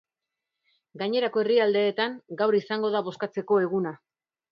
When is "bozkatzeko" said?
3.09-3.61